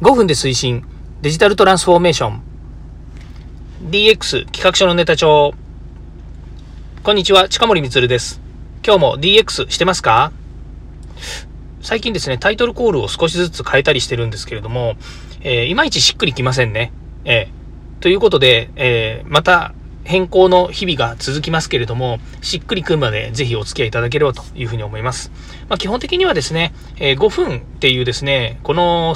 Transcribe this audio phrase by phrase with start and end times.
[0.00, 0.82] 5分で推進
[1.20, 2.42] デジタルトランスフォーメーション
[3.90, 5.52] DX 企画書のネタ帳
[7.02, 8.40] こんにちは近森光です。
[8.82, 10.32] 今日も DX してますか？
[11.82, 14.96] 最近ですね、タイトルコールを少しずつ変えたりしてるんですけれども、
[15.42, 16.94] えー、いまいちしっくりきませんね。
[17.26, 19.74] えー、ということで、えー、また
[20.04, 25.30] 変更の日々が続きますけれども、しっくりくんまでぜひお付き合いいただければというふうに思います。
[25.68, 29.14] まあ、基本的にはですね、え5分っていうですね、この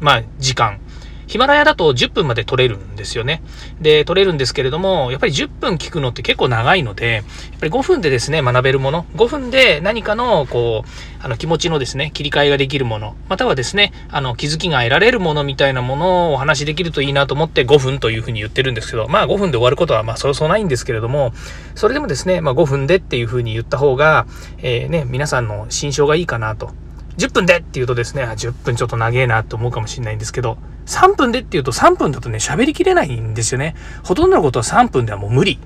[0.00, 0.80] まあ、時間。
[1.26, 3.42] ヒマラヤだと10分まで撮れるんですよね。
[3.80, 7.24] で、撮れるんですけれども、やっぱり10分聞くのって結構長いので、やっ
[7.60, 21.32] ぱり5分でですね、学べるもの、5分で何かの、こう、あの、気持ちのですね、切り替えができるもの、またはですね、あの、気づきが得られるものみたいなものをお話しできるといいなと思って5分というふうに言ってるんですけど、まあ5分で終わることはまあそうそうないんですけれども、
[21.74, 24.26] それでもですね、まあ5分でっていうふうに言った方が、
[24.58, 26.70] えー、ね、皆さんの心象がいいかなと
[27.18, 33.74] 10分でって言うとですね、10分ちょっと長えなと思うかもしれないんですけど、3分でって言うと3分だとね、喋りきれないんですよね。
[34.02, 35.58] ほとんどのことは3分ではもう無理。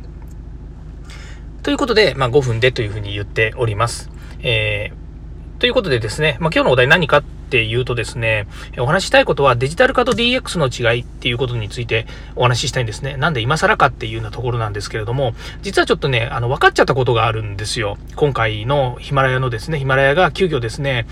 [1.62, 4.10] ということで、まあ5分でというふうに言っております。
[4.40, 8.46] えー、ということでですね、まあ今日のお題何かっていうとですね、
[8.78, 13.16] お話ししたいことはデジタル化と DX の違いっていうことについてお話ししたいんですね。
[13.16, 15.32] なんで今更かっていうようなところなんですけれども、
[15.62, 17.96] 実はちょっとね、あの、分かっちゃったことがあるんですよ。
[18.16, 21.06] 今回のヒマラヤのですね、ヒマラヤが急遽ですね、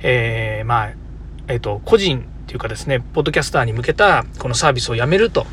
[0.00, 0.92] えー、まあ、
[1.48, 5.44] えっ、ー、と、個人っていうかですね、ポッドキャスターに向けたこのサービスをやめると。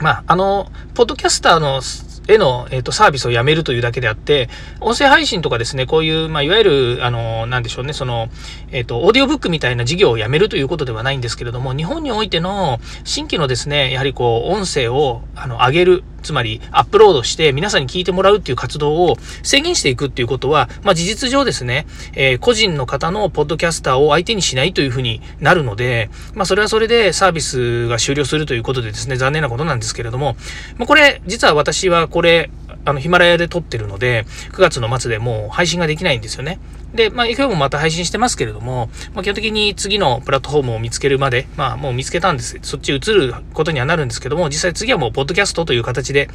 [0.00, 1.80] まあ、あの、ポッドキャスターの
[2.28, 4.48] への、えっ、ー、と、サービスをやめるというだけであって、
[4.80, 8.28] 音声配信とかですね、こういう、まあ、いわゆる、あの、なんでしょうね、その、
[8.72, 30.36] えっ、ー、と、オーディオブックみたいな事業をやめるということではないんですけれども、日本においての新規のですね、やはりこう、音声を、あの、上げる、つまりアップロードして皆さんに聞いてもらうっていう活動を制限していくっていうことは、まあ、事実上ですね、えー、個人の方のポッドキャスターを相手にしないというふうになるので、まあ、それはそれでサービスが終了するということでですね、残念なことなんですけれども、
[30.78, 32.50] まあ、これ、実は私はこれ、
[32.86, 36.60] あの、ヒマラヤで撮ってるので、9月の末でもう配信ができないんですよね。
[36.94, 42.58] で、まあ、今日もまた配信してますけれども、まあ、基本的に次のプラットフォームを見つけるまで、まあ、もう見つけたんです。
[42.62, 46.28] そっち移ることにはなるんですけども、実際次はもう、ポッドキャストという形で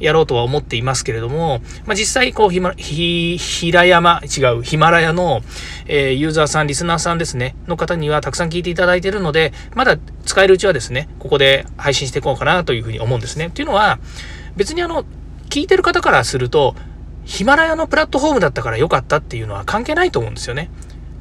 [0.00, 5.42] やろうとは思っていますけれども、まあ、実際、こう、ひま、ひ、ひら山、違う、ヒマラヤの、
[5.86, 13.50] えー、ユーザーさん、リスナーさんですね、の方にはたくさん聞いていただいているので、まだ使えるうちはですね、ここで配信していこうかなというふうに思うんですね。
[13.50, 13.98] というのは、
[14.56, 15.04] 別にあの、
[15.48, 16.74] 聞いてる方からすると、
[17.24, 20.70] ヒマラヤのプラットフォームだったから良かったっていうのは関係ないと思うんですよね。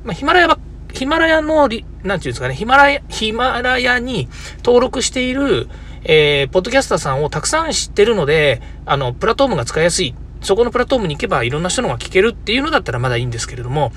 [0.03, 0.59] まあ、ヒマラヤは、
[0.93, 4.29] ヒマラヤの、なんていうんですかね、ヒマラヤ、ヒマラヤに
[4.63, 5.67] 登録している、
[6.03, 10.15] えー、ポッドキャスターさんをたくさん知ってるので、あの、プラットフォームが使いやすい
[10.47, 13.91] そこのプラットフォームに行けばいろんな人のが聞けるっていうのだったらまだいいんですけれども、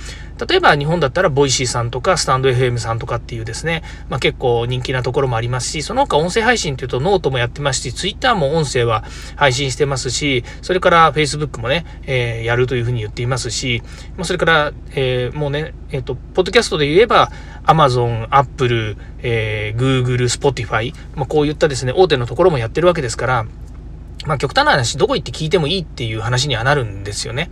[0.49, 9.05] 例えば日本だったら Voicy さんとかスタンド FM さんとかっていうですね、まあ、結構人気なところもありますし、その他音声配信っていうとノートもやってますし、ツイッターも音声は
[9.37, 13.81] 配信してますし、それから Facebook もね、えー、やるというふうに言っていますし、
[14.17, 17.31] まあ、それから、えー、もうね、えっ、ー、と、ポッドキャストで言えば、
[17.65, 23.47] Amazon、Apple、えー、Google、Spotify、まあ、こういったですね、大手のところもやってるわけですから、
[24.26, 27.50] まあ極端な話、どこ行って聞いてもいいっていう話にはなるんですよね。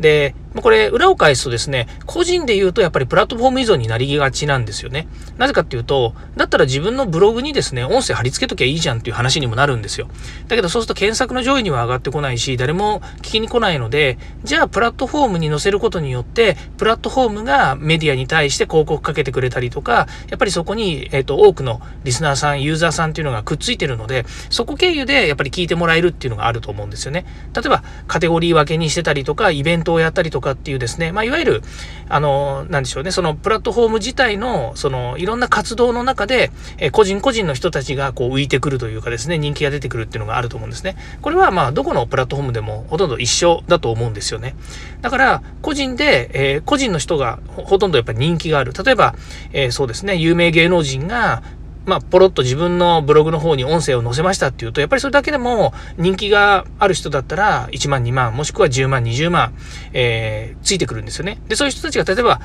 [0.00, 5.08] で、これ、裏を返すとですね、個人で言うとやっぱりプラットフォーム依存になりがちなんですよね。
[5.36, 10.08] なぜかっていうと、だったら自分のブログにですね、音声貼り付けときゃいいじゃんっていう話にもなるんですよ。
[10.48, 27.26] だけどそうすると検索の上位には上がってこないし、誰も聞きに来ないので、じゃあプラットフォームに載せることによって、プラットフォームがメディアに対して広告かけてくれたりとか、やっぱりそこに、えっ、ー、と、多くのリスナーさん、ユーザーさんっていうのがくっついてるので、そこ経由でやっぱり聞いてもらえるっていうのがあると思うんですよね。
[27.54, 31.62] 例えば、カテゴリー分けにしてたりとか、イベントトをやったりとかっていうですね、まあいわゆる、
[32.08, 40.96] あの、なんでしょうね、そのプラットフォーム自体の、その、いろんな活動の中で、え個人個人の人たちがこう浮いてくるというかですね、人気が出てくるっていうのがあると思うんですね。
[41.22, 44.56] これはまあ、どこのプラットフォームでもほとんど一緒だと思うんですよね。
[45.02, 48.72] だから、個人で、えー、個人の人がほとんどやっぱり人気がある。
[48.72, 49.14] 例えば、
[49.52, 51.42] えー、そうですね、有名芸能人が、
[51.86, 59.54] まあ、ポロッと自分のブログの方に音声を載せましたっていうと、やっぱりそれだけでも人気がある人だったら1万、2万、もしくは10万、20万、
[59.92, 61.38] えー、ついてくるんですよね。
[61.48, 62.40] で、そういう人たちが例えば、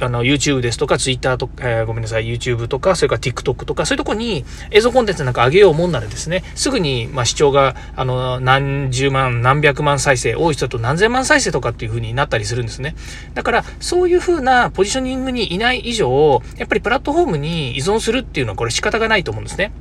[0.00, 12.94] あの、YouTube ですとか、Twitter とか、えー、ごめんなさい、YouTube とか、それから TikTok とか、そういうとこに映像コンテンツなんか上げようもんならですね、すぐに、まあ、視聴が、あの、何十万、何百万再生、多い人だと何千万再生とかっていう風になったりするんですね。
[13.34, 19.72] だから、そういう風なポジショニングにいない以上、やっぱりプラットフォームに依存するっていうのはこれ仕方がないと思うんですね。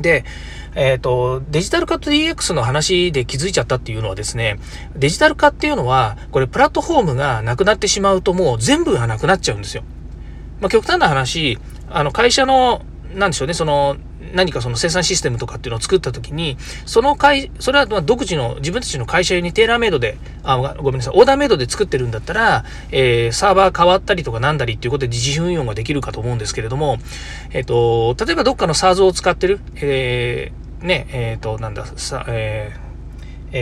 [0.00, 0.24] で、
[0.76, 4.60] えっ、ー、と、デジタル化と DX の話で気づいちゃったっていうのはですね、
[4.94, 9.82] デジタル化っていうのは、これプラットフォームがなくなってしまうともう全部がなくなっちゃうんですよ。
[10.60, 11.58] まあ、極端な話、
[11.90, 12.82] あの会社の、
[13.14, 13.96] なんでしょうね、その、
[14.34, 26.98] 何かその生産システムとかっていうのを作った時に、その会、それは独自の自分たちの会社用にテーラーメイドで、あ、ごめんなさい、オーダーメイドで作ってるんだったら、えー、サーバー変わったりとかなんだりっていうことで自主運用ができるかと思うんですけれども、
[27.52, 32.86] えっ、ー、と、例えばどっかの SARS を使ってる、えー、ね、えっ、ー、と、なんだ、さ、えー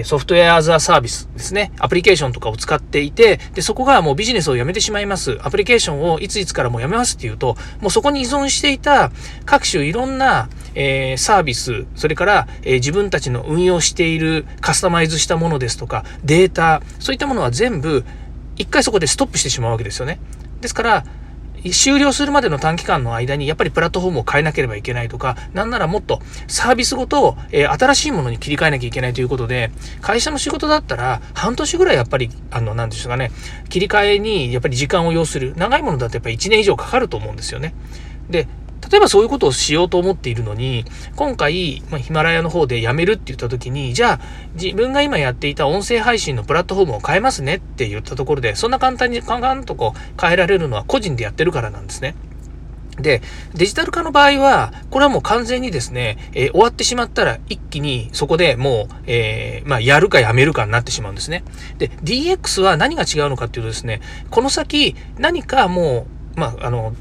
[0.02, 1.70] ソフトウェアアザーサービスですね。
[1.78, 5.38] アプリケーションとかを使っていて、で、そこがもうビジネスをやめてしまいます。
[5.42, 9.12] アプリケーションをいついつからもうやめますっていうと、もうそこに依存していた
[9.44, 18.04] 各種いろんな、えー、サービス、それから、えー、自分たちの運用しているカスタマイズしたものですとか、データ、そういったものは全部、
[18.56, 20.18] 一回そこでストップしてしまうわけですよね。
[20.60, 21.04] ですから、
[21.70, 29.70] 終了するまでの短期間の間にやっぱりプラットフォームを変えなければいけないとか、なんならもっとサービスごと、え、新しいものに切り替えなきゃいけないということで、
[30.00, 33.30] 会社の仕事だったら半年ぐらいやっぱり、あの、なんでしょうかね、
[33.68, 35.54] 切り替えにやっぱり時間を要する。
[35.56, 37.74] 長いものだとやっぱり1年以上かかると思うんですよね。
[38.28, 38.48] で、
[38.94, 40.84] 例えばそういうことをしようと思っているのに、
[41.16, 44.20] 今回、まあ、ヒマラヤの方でやめるって言った時に、じゃあ
[44.54, 52.14] 自分が今やっていた音声配信のプラットフォームを変えますねって言ったところで、そんな簡単にカンカンとこう変えられるのは個人でやってるからなんですね。
[53.00, 53.20] で、
[53.52, 61.42] デジタル化の場合は、これはもう完全にですね、えー、終わってしまったら一気にそこでもう、えー、まあ、やるかやめるかになってしまうんですね。
[61.78, 64.00] で、DX は何が違うのかっていうとですね、
[64.30, 66.06] この先何かも
[66.36, 66.94] う、まあ、あの、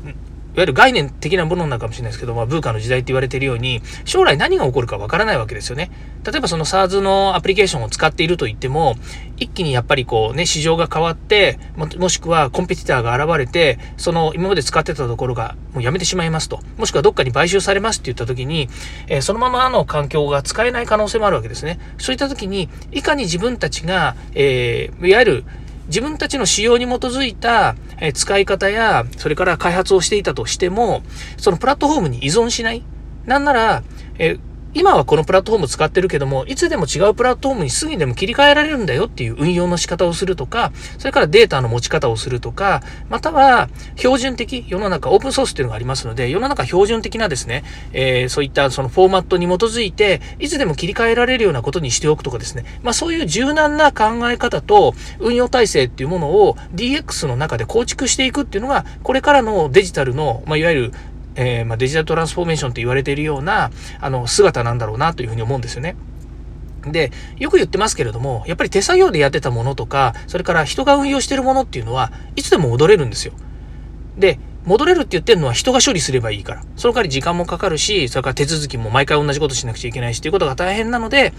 [0.54, 5.90] いわゆる概念的なものなのかもしれないですけど、まあ、ブーカの時代って言われているように、将来何が起こるかわからないわけですよね。
[6.24, 8.96] 例えばその SARS のアプリケーションを使っていると言っても、
[9.38, 16.60] 一気にやっぱりこうね、市場が変わって、ももしくはコンペティターが現れて、その今まで使ってたところがもうやめてしまいますと。
[16.78, 18.70] もしくはどっかに買収されますって言った時に、
[19.08, 21.80] えー、そのままの環境が使えない可能性もあるわけですね。
[21.98, 25.46] そういった時に、いかに自分たちが、えー、いわゆる
[25.88, 27.76] 自分たちの仕様に基づいた
[28.14, 31.04] 使い方や、それから開発をしていたとしても、
[31.38, 32.84] そのプラットフォームに依存しない。
[33.26, 33.84] なんなら、
[34.18, 34.38] え
[34.76, 60.94] 今はこのプラットフォーム使ってるけども、いつでも違うプラットフォームにすぐにでも切り替えられるんだよっていう運用の仕方をするとか、それからデータの持ち方をするとか、または標準的、世の中オープンソースっていうのがありますので、世の中標準的なですね、えー、そういったそのフォーマットに基づいて、いつでも切り替えられるようなことにしておくとかですね、まあそういう柔軟な考え方と運用体制っていうものを DX の中で構築していくっていうのが、これからのデジタルの、まあ、いわゆる
[61.36, 65.96] えー、まあ、デジタルトランスフォーメーションと言われているような、あの、姿なんだろうなというふうに思うんですよね。
[66.92, 73.34] で、よく言ってますけれども、やっぱり手作業でやってたものとか、それから人が運用してるものっていうのは、いつでも戻れるんですよ。
[74.18, 76.64] で、戻れるって言ってるのは人が処理すればいいから。
[76.78, 81.34] その代わり時間もかかるし、それから手続きも毎回同じことしなくちゃいけないしということが大変なので、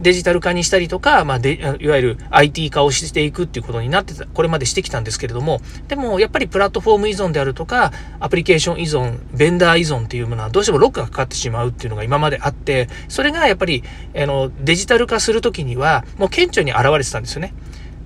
[0.00, 13.82] デジタル化にしたりとか、まあで、いわゆる IT 化をしていくっていうことになってた、これまでしてきたんですけれども、でもやっぱりプラットフォーム依存であるとか、アプリケーション依存、ベンダー依存っていうものはどうしてもロックがかかってしまうっていうのが今まであって、それがやっぱり、
[14.14, 17.54] あの、デジタル化するときには、もう顕著に現れてたんですよね。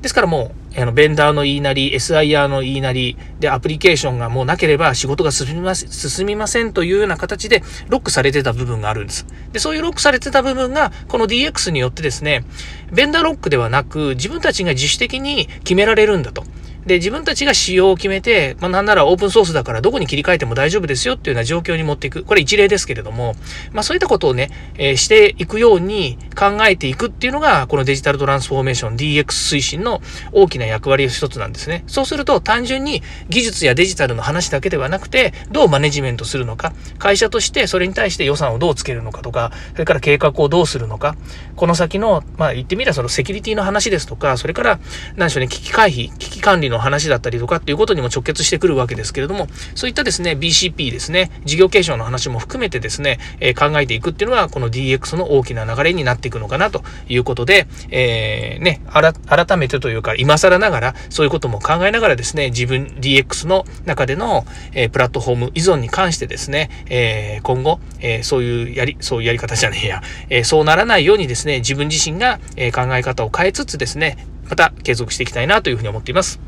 [0.02, 9.26] ですからもう、あの、ベンダーの言いなり、SIR の言いなり、で、アプリケーションがもうなければ仕事が進みません、進みませんというような形でロックされてた部分があるんです。
[9.52, 12.44] で、そういうロックされてた部分が、この DX によってですね、
[12.92, 16.44] ベンダーロックではなく、自分たちが自主的に決められるんだと。
[16.86, 22.24] で、自分たちが仕様を決めて、まあ、なんならオープンソースだからどこに切り替えても大丈夫ですよっていうような状況に持っていく。
[22.24, 23.34] これ一例ですけれども、
[23.72, 30.00] まあ、そういったことをね、えー、していくように考えていくっていうのが、このデジタルトランスフォーメーション DX 推進の
[30.32, 31.84] 大きな役割の一つなんですね。
[31.86, 41.14] そうすると単純に技術やデジタルの話だけではなくて、どうマネジメントするのか、会社としてそれに対して予算をどうつけるのかとか、それから計画をどうするのか、
[41.56, 44.80] この先の、まあ言ってみればそのセキュリティの話ですとか、それから、
[45.16, 76.40] 何でしょうね、危機回避、危機管理の話だったりとか、っていうことにも直結してくるわけですけれども、そういったですね、BCP ですね、事業継承の話も含めてですね、え、考えていくっていうのは、この DX の大きな流れになっていくのかなということで、えー、ね、改めてというか、今更ながら、そういうことも考えながらですね、自分 DX の中での、えー、プラットフォーム依存に関してですね、えー、今後、え、そういうやり、そういうやり方じゃねえや、え、そうならないようにですね、自分自身が、え、考え方を変えつつですね、また継続していきたいなというふうに思っています。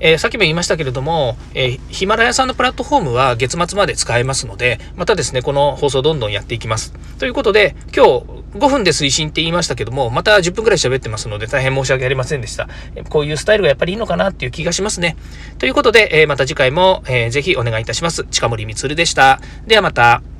[0.00, 6.92] えー、さっきも言いましたけれども、えー、ヒマラヤさんのプラットフォームは月末まで使えますので、またですね、この放送どんどんやっていきます。
[7.18, 8.24] ということで、今日
[8.56, 12.68] 5分で推進って言いましたけども、また10分くらい喋ってますので大変申し訳ありませんでした。
[13.08, 15.16] こういうスタイルがやっぱりいいのかなっていう気がしますね。
[15.58, 18.24] ということで、え、また次回も、えー、ぜひお願いいたします。
[18.24, 19.40] 近森光でした。
[19.66, 20.35] ではまた。